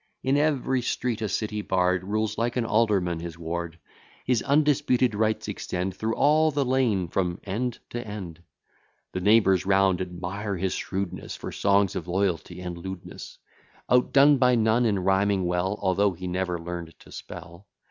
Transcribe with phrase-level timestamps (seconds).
[0.23, 3.77] In every street a city bard Rules, like an alderman, his ward;
[4.25, 8.41] His undisputed rights extend Through all the lane, from end to end;
[9.11, 13.37] The neighbours round admire his shrewdness For songs of loyalty and lewdness;
[13.91, 17.67] Outdone by none in rhyming well, Although he never learn'd to spell.